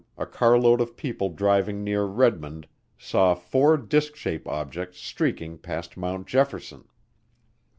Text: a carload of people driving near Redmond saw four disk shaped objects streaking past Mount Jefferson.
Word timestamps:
a 0.17 0.25
carload 0.25 0.81
of 0.81 0.97
people 0.97 1.29
driving 1.29 1.83
near 1.83 2.05
Redmond 2.05 2.65
saw 2.97 3.35
four 3.35 3.77
disk 3.77 4.15
shaped 4.15 4.47
objects 4.47 4.99
streaking 4.99 5.59
past 5.59 5.95
Mount 5.95 6.25
Jefferson. 6.25 6.85